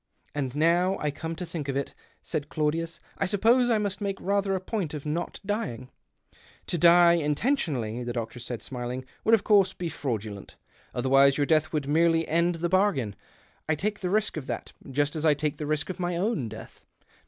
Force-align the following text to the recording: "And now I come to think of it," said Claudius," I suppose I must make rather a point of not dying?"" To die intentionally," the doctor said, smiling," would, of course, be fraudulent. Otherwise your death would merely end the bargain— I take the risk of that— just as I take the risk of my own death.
"And 0.33 0.55
now 0.55 0.97
I 0.97 1.11
come 1.11 1.35
to 1.35 1.45
think 1.45 1.67
of 1.69 1.77
it," 1.77 1.93
said 2.23 2.49
Claudius," 2.49 2.99
I 3.19 3.25
suppose 3.27 3.69
I 3.69 3.77
must 3.77 4.01
make 4.01 4.19
rather 4.19 4.55
a 4.55 4.59
point 4.59 4.95
of 4.95 5.05
not 5.05 5.39
dying?"" 5.45 5.91
To 6.73 6.79
die 6.79 7.13
intentionally," 7.13 8.03
the 8.03 8.11
doctor 8.11 8.39
said, 8.39 8.63
smiling," 8.63 9.05
would, 9.23 9.35
of 9.35 9.43
course, 9.43 9.73
be 9.73 9.89
fraudulent. 9.89 10.55
Otherwise 10.95 11.37
your 11.37 11.45
death 11.45 11.71
would 11.71 11.87
merely 11.87 12.27
end 12.27 12.55
the 12.55 12.67
bargain— 12.69 13.15
I 13.69 13.75
take 13.75 13.99
the 13.99 14.09
risk 14.09 14.37
of 14.37 14.47
that— 14.47 14.73
just 14.89 15.15
as 15.15 15.23
I 15.23 15.35
take 15.35 15.57
the 15.57 15.67
risk 15.67 15.91
of 15.91 15.99
my 15.99 16.17
own 16.17 16.49
death. 16.49 16.83